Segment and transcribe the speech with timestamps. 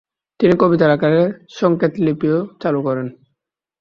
[0.39, 1.21] তিনি কবিতার আকারে
[1.59, 3.07] সংকেত লিপিও চালু করেন।